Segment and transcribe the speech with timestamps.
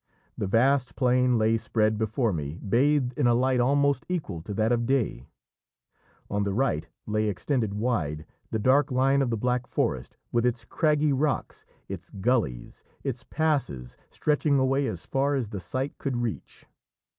[0.35, 4.71] The vast plain lay spread before me bathed in a light almost equal to that
[4.71, 5.27] of day.
[6.27, 10.65] On the right lay extended wide the dark line of the Black Forest with its
[10.65, 16.65] craggy rocks, its gullies, its passes stretching away as far as the sight could reach.